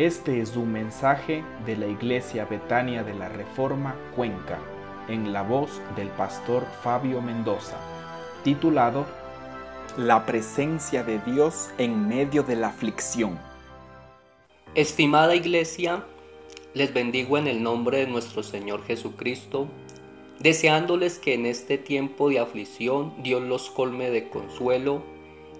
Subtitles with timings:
[0.00, 4.58] Este es un mensaje de la Iglesia Betania de la Reforma Cuenca,
[5.08, 7.76] en la voz del pastor Fabio Mendoza,
[8.42, 9.04] titulado
[9.98, 13.38] La presencia de Dios en medio de la aflicción.
[14.74, 16.02] Estimada Iglesia,
[16.72, 19.68] les bendigo en el nombre de nuestro Señor Jesucristo,
[20.38, 25.02] deseándoles que en este tiempo de aflicción Dios los colme de consuelo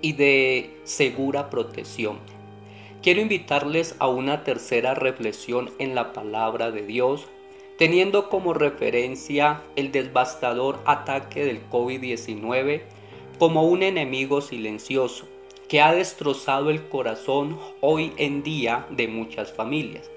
[0.01, 2.40] y de segura protección
[3.03, 7.27] quiero invitarles a una tercera reflexión en la palabra de Dios,
[7.79, 12.83] teniendo como referencia el devastador ataque del COVID-19
[13.39, 15.27] como un enemigo silencioso
[15.67, 20.11] que ha destrozado el corazón hoy en día de muchas familias.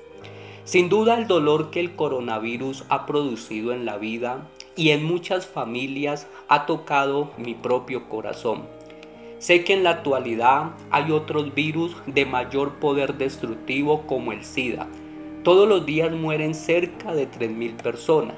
[0.65, 5.45] Sin duda el dolor que el coronavirus ha producido en la vida y en muchas
[5.45, 8.63] familias ha tocado mi propio corazón
[9.43, 14.87] Sé que en la actualidad hay otros virus de mayor poder destructivo como el SIDA.
[15.43, 18.37] Todos los días mueren cerca de 3.000 personas.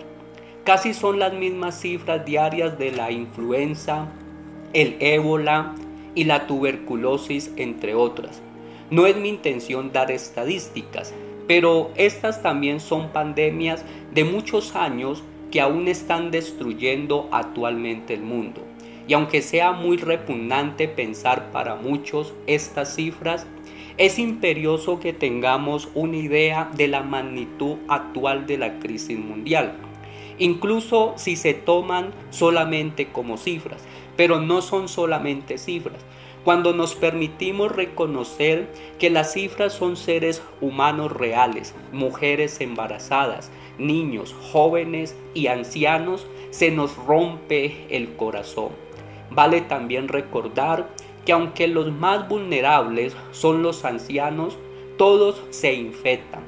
[0.63, 4.07] Casi son las mismas cifras diarias de la influenza,
[4.73, 5.75] el ébola
[6.15, 8.41] y la tuberculosis, entre otras.
[8.89, 11.13] No es mi intención dar estadísticas,
[11.47, 18.63] pero estas también son pandemias de muchos años que aún están destruyendo actualmente el mundo.
[19.07, 23.45] Y aunque sea muy repugnante pensar para muchos estas cifras,
[23.97, 29.73] es imperioso que tengamos una idea de la magnitud actual de la crisis mundial,
[30.37, 33.81] incluso si se toman solamente como cifras,
[34.17, 36.01] pero no son solamente cifras.
[36.43, 38.67] Cuando nos permitimos reconocer
[38.99, 46.97] que las cifras son seres humanos reales, mujeres embarazadas, niños, jóvenes y ancianos, se nos
[46.97, 48.84] rompe el corazón.
[49.31, 50.87] Vale también recordar
[51.25, 54.57] que aunque los más vulnerables son los ancianos,
[54.97, 56.43] todos se infectan.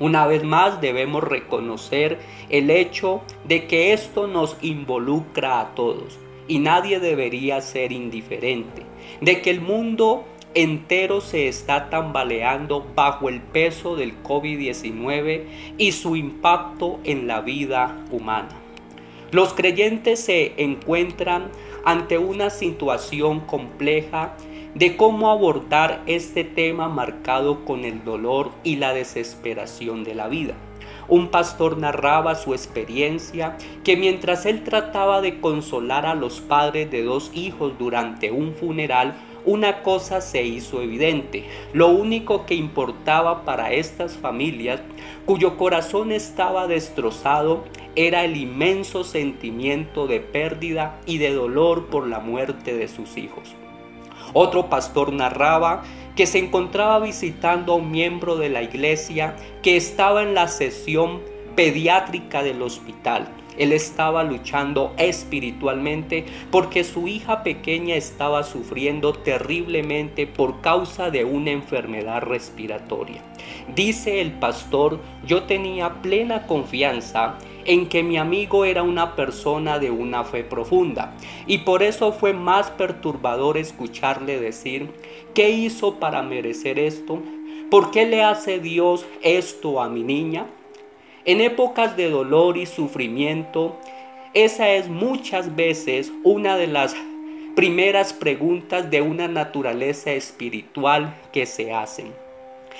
[0.00, 2.18] Una vez más debemos reconocer
[2.50, 8.82] el hecho de que esto nos involucra a todos y nadie debería ser indiferente,
[9.20, 10.24] de que el mundo
[10.54, 15.44] entero se está tambaleando bajo el peso del COVID-19
[15.76, 18.67] y su impacto en la vida humana.
[19.30, 21.50] Los creyentes se encuentran
[21.84, 24.34] ante una situación compleja
[24.74, 30.54] de cómo abordar este tema marcado con el dolor y la desesperación de la vida.
[31.08, 37.02] Un pastor narraba su experiencia que mientras él trataba de consolar a los padres de
[37.02, 39.14] dos hijos durante un funeral,
[39.48, 41.46] una cosa se hizo evidente.
[41.72, 44.82] Lo único que importaba para estas familias,
[45.24, 47.64] cuyo corazón estaba destrozado,
[47.96, 53.54] era el inmenso sentimiento de pérdida y de dolor por la muerte de sus hijos.
[54.34, 55.82] Otro pastor narraba
[56.14, 61.22] que se encontraba visitando a un miembro de la iglesia que estaba en la sesión
[61.56, 63.28] pediátrica del hospital.
[63.58, 71.50] Él estaba luchando espiritualmente porque su hija pequeña estaba sufriendo terriblemente por causa de una
[71.50, 73.22] enfermedad respiratoria.
[73.74, 79.90] Dice el pastor, yo tenía plena confianza en que mi amigo era una persona de
[79.90, 81.14] una fe profunda
[81.46, 84.90] y por eso fue más perturbador escucharle decir,
[85.34, 87.20] ¿qué hizo para merecer esto?
[87.70, 90.46] ¿Por qué le hace Dios esto a mi niña?
[91.28, 93.76] En épocas de dolor y sufrimiento,
[94.32, 96.96] esa es muchas veces una de las
[97.54, 102.14] primeras preguntas de una naturaleza espiritual que se hacen.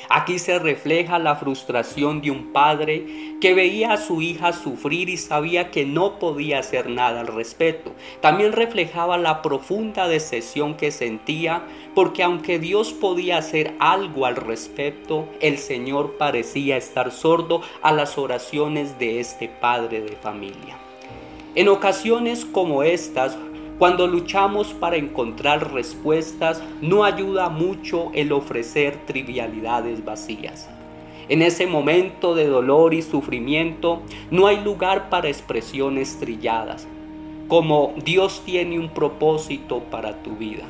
[0.09, 3.06] Aquí se refleja la frustración de un padre
[3.41, 7.92] que veía a su hija sufrir y sabía que no podía hacer nada al respecto.
[8.20, 11.62] También reflejaba la profunda decepción que sentía
[11.94, 18.19] porque aunque Dios podía hacer algo al respecto, el Señor parecía estar sordo a las
[18.19, 20.76] oraciones de este padre de familia.
[21.54, 23.37] En ocasiones como estas,
[23.78, 30.69] cuando luchamos para encontrar respuestas, no ayuda mucho el ofrecer trivialidades vacías.
[31.29, 34.00] En ese momento de dolor y sufrimiento
[34.31, 36.88] no hay lugar para expresiones trilladas,
[37.47, 40.64] como Dios tiene un propósito para tu vida.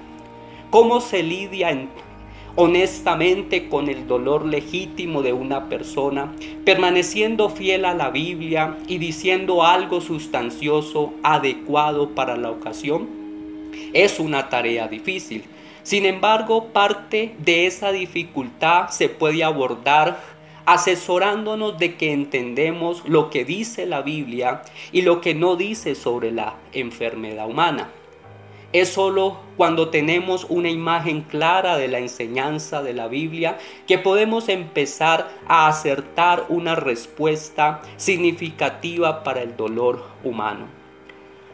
[0.71, 1.88] ¿Cómo se lidia en
[2.60, 6.34] honestamente con el dolor legítimo de una persona,
[6.64, 13.08] permaneciendo fiel a la Biblia y diciendo algo sustancioso, adecuado para la ocasión?
[13.93, 15.44] Es una tarea difícil.
[15.84, 20.19] Sin embargo, parte de esa dificultad se puede abordar
[20.66, 26.32] asesorándonos de que entendemos lo que dice la Biblia y lo que no dice sobre
[26.32, 27.88] la enfermedad humana.
[28.73, 34.49] Es solo cuando tenemos una imagen clara de la enseñanza de la Biblia que podemos
[34.49, 40.67] empezar a acertar una respuesta significativa para el dolor humano.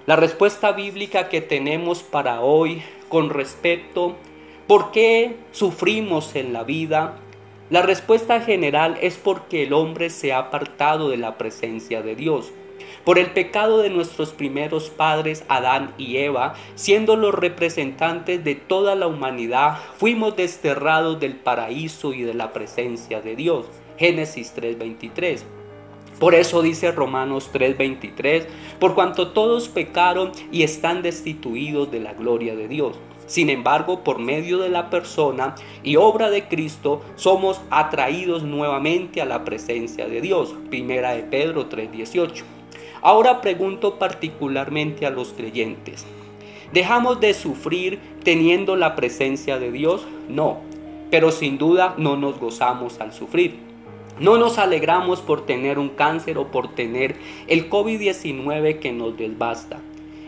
[0.07, 4.17] La respuesta bíblica que tenemos para hoy con respecto
[4.67, 7.17] ¿Por qué sufrimos en la vida?
[7.69, 12.51] La respuesta general es porque el hombre se ha apartado de la presencia de Dios.
[13.05, 18.95] Por el pecado de nuestros primeros padres, Adán y Eva, siendo los representantes de toda
[18.95, 23.67] la humanidad, fuimos desterrados del paraíso y de la presencia de Dios.
[23.99, 25.45] Génesis 3:23.
[26.19, 28.47] Por eso dice Romanos 3:23,
[28.79, 32.97] por cuanto todos pecaron y están destituidos de la gloria de Dios.
[33.27, 39.25] Sin embargo, por medio de la persona y obra de Cristo, somos atraídos nuevamente a
[39.25, 40.55] la presencia de Dios.
[40.69, 42.45] Primera de Pedro 3:18.
[43.05, 46.07] Ahora pregunto particularmente a los creyentes.
[46.73, 50.07] ¿Dejamos de sufrir teniendo la presencia de Dios?
[50.31, 50.61] No,
[51.11, 53.57] pero sin duda no nos gozamos al sufrir.
[54.19, 57.17] No nos alegramos por tener un cáncer o por tener
[57.47, 59.81] el COVID-19 que nos desbasta.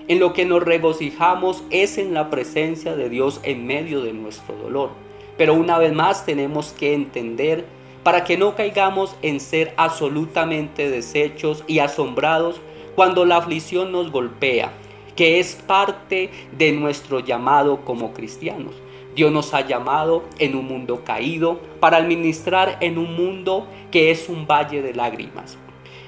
[0.06, 4.54] En lo que nos regocijamos es en la presencia de Dios en medio de nuestro
[4.54, 4.90] dolor.
[5.38, 7.64] Pero una vez más tenemos que entender
[8.06, 12.60] para que no caigamos en ser absolutamente deshechos y asombrados
[12.94, 14.70] cuando la aflicción nos golpea,
[15.16, 18.76] que es parte de nuestro llamado como cristianos.
[19.16, 24.28] Dios nos ha llamado en un mundo caído para administrar en un mundo que es
[24.28, 25.58] un valle de lágrimas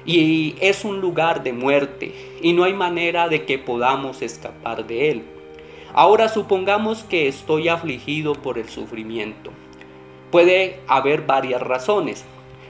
[0.06, 5.10] y es un lugar de muerte y no hay manera de que podamos escapar de
[5.10, 5.24] él.
[5.94, 9.50] Ahora supongamos que estoy afligido por el sufrimiento.
[10.30, 12.25] Puede haber varias razones.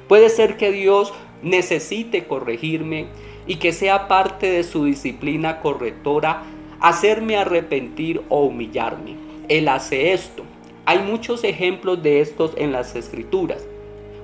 [0.08, 1.12] Puede ser que Dios
[1.42, 3.06] necesite corregirme
[3.46, 6.42] y que sea parte de su disciplina correctora
[6.80, 9.16] hacerme arrepentir o humillarme.
[9.48, 10.44] Él hace esto.
[10.84, 13.66] Hay muchos ejemplos de estos en las escrituras.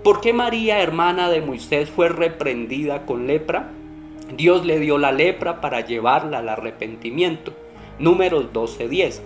[0.03, 3.71] ¿Por qué María, hermana de Moisés, fue reprendida con lepra?
[4.37, 7.53] Dios le dio la lepra para llevarla al arrepentimiento.
[7.99, 9.21] Números 12:10.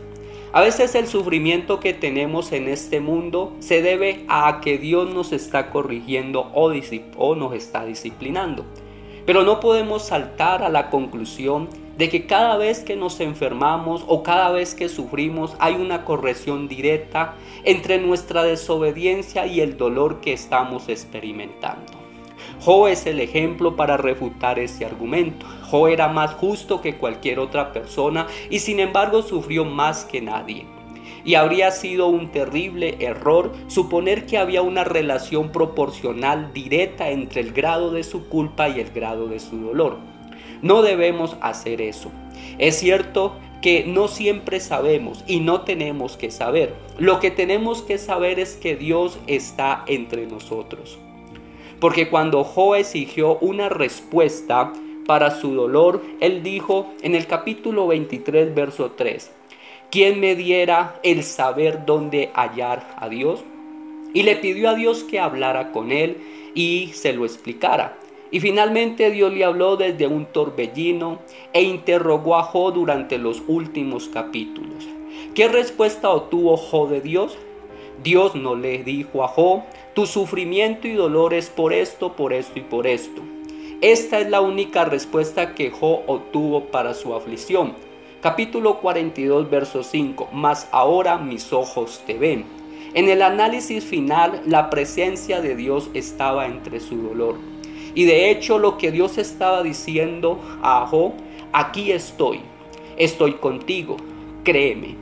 [0.50, 5.32] A veces el sufrimiento que tenemos en este mundo se debe a que Dios nos
[5.32, 8.64] está corrigiendo o, nos está disciplinando.
[9.26, 11.68] Pero no podemos saltar a la conclusión
[11.98, 16.66] de que cada vez que nos enfermamos o cada vez que sufrimos hay una corrección
[16.66, 17.34] directa
[17.64, 22.07] entre nuestra desobediencia y el dolor que estamos experimentando.
[22.60, 25.46] Jo es el ejemplo para refutar ese argumento.
[25.70, 30.66] Jo era más justo que cualquier otra persona y sin embargo sufrió más que nadie.
[31.24, 37.52] Y habría sido un terrible error suponer que había una relación proporcional directa entre el
[37.52, 39.98] grado de su culpa y el grado de su dolor.
[40.62, 42.10] No debemos hacer eso.
[42.58, 46.74] Es cierto que no siempre sabemos y no tenemos que saber.
[46.98, 50.98] Lo que tenemos que saber es que Dios está entre nosotros.
[51.80, 54.72] Porque cuando Jo exigió una respuesta
[55.06, 59.30] para su dolor, él dijo en el capítulo 23, verso 3,
[59.90, 63.44] ¿quién me diera el saber dónde hallar a Dios?
[64.12, 66.16] Y le pidió a Dios que hablara con él
[66.54, 67.96] y se lo explicara.
[68.30, 71.20] Y finalmente Dios le habló desde un torbellino
[71.52, 74.86] e interrogó a Jo durante los últimos capítulos.
[75.34, 77.38] ¿Qué respuesta obtuvo Jo de Dios?
[78.02, 79.64] Dios no le dijo a Jo,
[79.98, 83.20] tu sufrimiento y dolor es por esto, por esto y por esto.
[83.80, 87.72] Esta es la única respuesta que Jo obtuvo para su aflicción.
[88.20, 90.28] Capítulo 42, verso 5.
[90.32, 92.44] Mas ahora mis ojos te ven.
[92.94, 97.34] En el análisis final, la presencia de Dios estaba entre su dolor.
[97.96, 101.14] Y de hecho lo que Dios estaba diciendo a Jo,
[101.52, 102.38] aquí estoy,
[102.96, 103.96] estoy contigo,
[104.44, 104.94] créeme.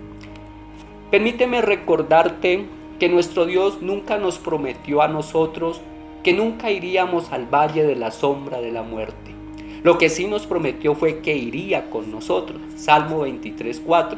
[1.11, 2.65] Permíteme recordarte
[2.99, 5.81] que nuestro Dios nunca nos prometió a nosotros
[6.23, 9.31] que nunca iríamos al valle de la sombra de la muerte.
[9.85, 12.61] Lo que sí nos prometió fue que iría con nosotros.
[12.77, 14.17] Salmo 23.4.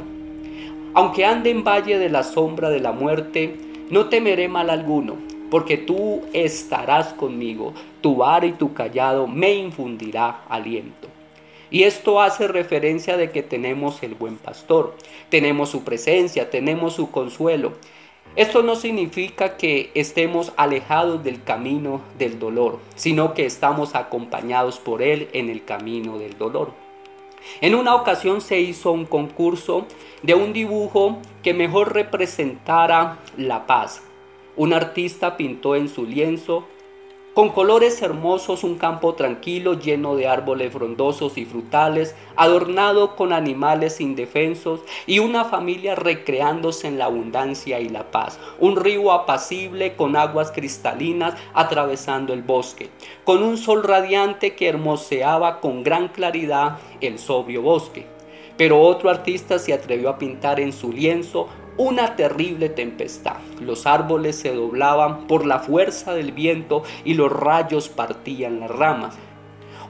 [0.95, 3.57] Aunque ande en valle de la sombra de la muerte,
[3.91, 5.17] no temeré mal alguno,
[5.51, 11.09] porque tú estarás conmigo, tu vara y tu callado me infundirá aliento.
[11.71, 14.97] Y esto hace referencia de que tenemos el buen pastor,
[15.29, 17.75] tenemos su presencia, tenemos su consuelo.
[18.39, 25.03] Esto no significa que estemos alejados del camino del dolor, sino que estamos acompañados por
[25.03, 26.71] Él en el camino del dolor.
[27.61, 29.87] En una ocasión se hizo un concurso
[30.23, 34.03] de un dibujo que mejor representara la paz.
[34.55, 36.65] Un artista pintó en su lienzo
[37.39, 44.01] con colores hermosos, un campo tranquilo lleno de árboles frondosos y frutales, adornado con animales
[44.01, 50.17] indefensos y una familia recreándose en la abundancia y la paz, un río apacible con
[50.17, 52.91] aguas cristalinas atravesando el bosque,
[53.23, 58.05] con un sol radiante que hermoseaba con gran claridad el sobrio bosque.
[58.57, 61.47] Pero otro artista se atrevió a pintar en su lienzo
[61.79, 63.37] una terrible tempestad.
[63.61, 69.17] Los árboles se doblaban por la fuerza del viento y los rayos partían las ramas.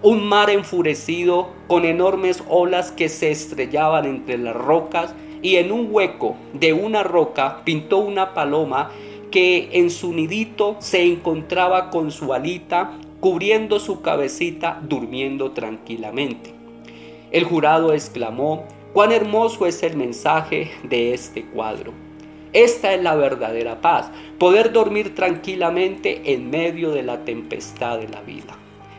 [0.02, 5.88] Un mar enfurecido con enormes olas que se estrellaban entre las rocas y en un
[5.90, 8.90] hueco de una roca pintó una paloma
[9.30, 16.54] que en su nidito se encontraba con su alita cubriendo su cabecita durmiendo tranquilamente.
[17.30, 18.64] El jurado exclamó,
[18.98, 21.92] Cuán hermoso es el mensaje de este cuadro.
[22.52, 28.22] Esta es la verdadera paz, poder dormir tranquilamente en medio de la tempestad de la
[28.22, 28.56] vida.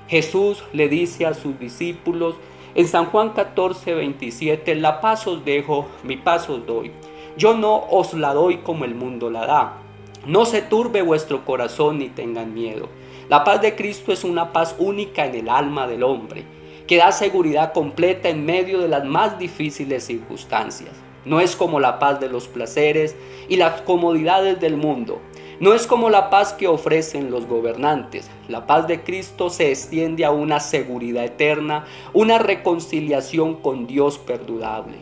[0.07, 2.35] Jesús le dice a sus discípulos
[2.75, 6.93] en San Juan 14, 27, la paz os dejo, mi paz os doy.
[7.37, 9.73] Yo no os la doy como el mundo la da.
[10.25, 12.87] No se turbe vuestro corazón ni tengan miedo.
[13.27, 16.45] La paz de Cristo es una paz única en el alma del hombre
[16.89, 20.89] que da seguridad completa en medio de las más difíciles circunstancias.
[21.23, 23.15] No es como la paz de los placeres
[23.47, 25.21] y las comodidades del mundo.
[25.59, 28.31] No es como la paz que ofrecen los gobernantes.
[28.47, 34.97] La paz de Cristo se extiende a una seguridad eterna, una reconciliación con Dios perdurable.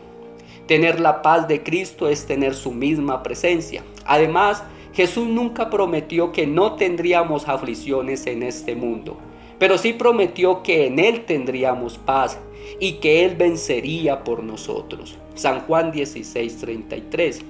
[0.66, 3.82] Tener la paz de Cristo es tener su misma presencia.
[4.04, 9.16] Además, Jesús nunca prometió que no tendríamos aflicciones en este mundo
[9.58, 12.38] pero sí prometió que en Él tendríamos paz
[12.80, 15.16] y que Él vencería por nosotros.
[15.34, 17.40] San Juan 16, 33.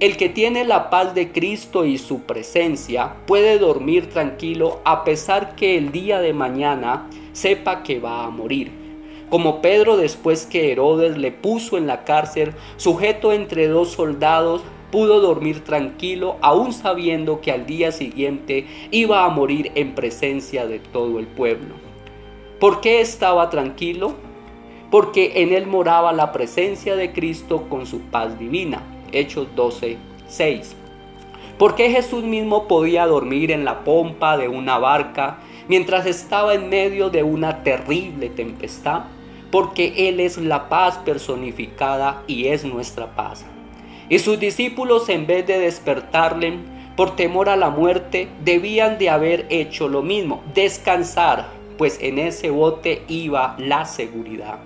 [0.00, 5.54] El que tiene la paz de Cristo y su presencia puede dormir tranquilo a pesar
[5.54, 8.72] que el día de mañana sepa que va a morir.
[9.30, 15.20] Como Pedro después que Herodes le puso en la cárcel, sujeto entre dos soldados, pudo
[15.20, 21.18] dormir tranquilo aún sabiendo que al día siguiente iba a morir en presencia de todo
[21.18, 21.74] el pueblo.
[22.60, 24.14] ¿Por qué estaba tranquilo?
[24.90, 28.82] Porque en él moraba la presencia de Cristo con su paz divina.
[29.10, 29.96] Hechos 12,
[30.28, 30.76] 6.
[31.58, 36.68] ¿Por qué Jesús mismo podía dormir en la pompa de una barca mientras estaba en
[36.68, 39.04] medio de una terrible tempestad?
[39.50, 43.46] Porque Él es la paz personificada y es nuestra paz.
[44.12, 46.58] Y sus discípulos en vez de despertarle
[46.98, 52.50] por temor a la muerte, debían de haber hecho lo mismo, descansar, pues en ese
[52.50, 54.58] bote iba la seguridad.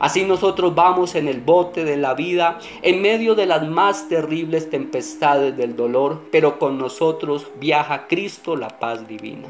[0.00, 4.68] Así nosotros vamos en el bote de la vida en medio de las más terribles
[4.68, 9.46] tempestades del dolor, pero con nosotros viaja Cristo la paz divina.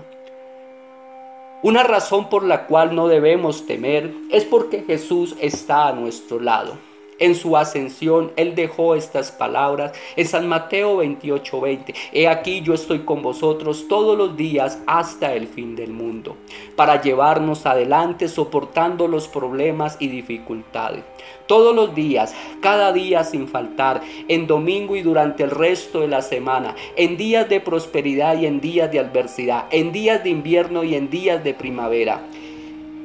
[1.62, 6.87] Una razón por la cual no debemos temer es porque Jesús está a nuestro lado.
[7.18, 11.94] En su ascensión, Él dejó estas palabras en San Mateo 28, 20.
[12.12, 16.36] He aquí yo estoy con vosotros todos los días hasta el fin del mundo,
[16.76, 21.02] para llevarnos adelante soportando los problemas y dificultades.
[21.48, 26.22] Todos los días, cada día sin faltar, en domingo y durante el resto de la
[26.22, 30.94] semana, en días de prosperidad y en días de adversidad, en días de invierno y
[30.94, 32.22] en días de primavera.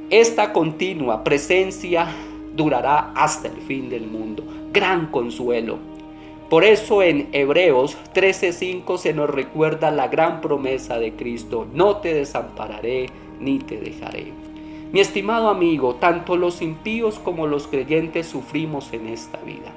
[0.10, 2.08] Esta continua presencia
[2.56, 4.44] durará hasta el fin del mundo.
[4.72, 5.78] Gran consuelo.
[6.50, 12.14] Por eso en Hebreos 13:5 se nos recuerda la gran promesa de Cristo, no te
[12.14, 13.08] desampararé
[13.40, 14.32] ni te dejaré.
[14.92, 19.72] Mi estimado amigo, tanto los impíos como los creyentes sufrimos en esta vida.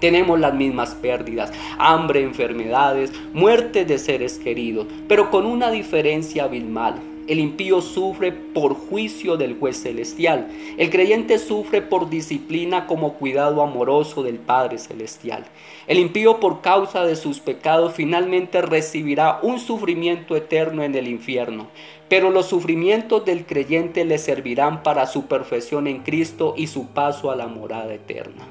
[0.00, 6.96] Tenemos las mismas pérdidas, hambre, enfermedades, muerte de seres queridos, pero con una diferencia abismal.
[7.28, 10.48] El impío sufre por juicio del juez celestial.
[10.76, 15.44] El creyente sufre por disciplina como cuidado amoroso del Padre celestial.
[15.86, 21.68] El impío por causa de sus pecados finalmente recibirá un sufrimiento eterno en el infierno.
[22.08, 27.30] Pero los sufrimientos del creyente le servirán para su perfección en Cristo y su paso
[27.30, 28.48] a la morada eterna.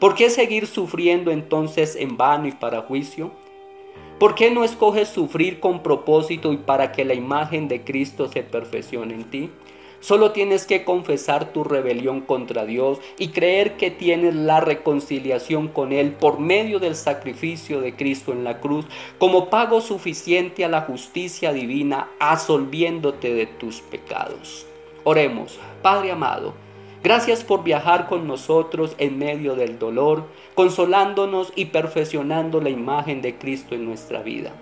[0.00, 3.30] ¿Por qué seguir sufriendo entonces en vano y para juicio?
[4.22, 8.44] ¿Por qué no escoges sufrir con propósito y para que la imagen de Cristo se
[8.44, 9.50] perfeccione en ti?
[9.98, 15.90] Solo tienes que confesar tu rebelión contra Dios y creer que tienes la reconciliación con
[15.90, 18.86] Él por medio del sacrificio de Cristo en la cruz
[19.18, 24.68] como pago suficiente a la justicia divina, absolviéndote de tus pecados.
[25.02, 26.61] Oremos, Padre amado.
[27.02, 33.36] Gracias por viajar con nosotros en medio del dolor, consolándonos y perfeccionando la imagen de
[33.36, 34.52] Cristo en nuestra vida.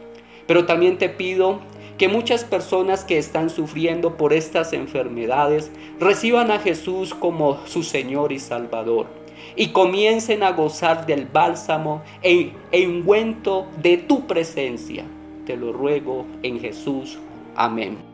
[0.47, 1.61] Pero también te pido
[1.99, 8.33] que muchas personas que están sufriendo por estas enfermedades reciban a Jesús como su Señor
[8.33, 9.07] y Salvador
[9.55, 15.05] y comiencen a gozar del bálsamo e, e ungüento de tu presencia.
[15.45, 17.19] Te lo ruego en Jesús.
[17.55, 18.10] Amén.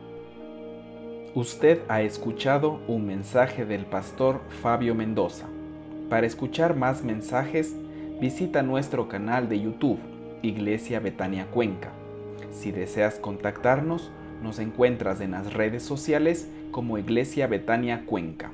[1.37, 5.45] Usted ha escuchado un mensaje del pastor Fabio Mendoza.
[6.09, 7.75] Para escuchar más mensajes,
[8.19, 9.99] visita nuestro canal de YouTube,
[10.41, 11.91] Iglesia Betania Cuenca.
[12.49, 14.09] Si deseas contactarnos,
[14.41, 18.49] nos encuentras en las redes sociales como Iglesia Betania Cuenca.